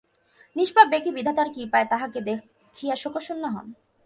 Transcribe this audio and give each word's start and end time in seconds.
নিষ্পাপ 0.55 0.87
ব্যক্তি 0.87 1.09
বিধাতার 1.11 1.47
কৃপায় 1.53 1.87
তাঁহাকে 1.89 2.19
দেখিয়া 2.21 2.95
শোকশূন্য 2.95 3.43
হন। 3.45 3.67